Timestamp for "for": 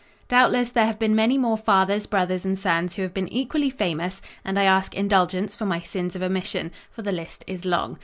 5.55-5.67, 6.89-7.03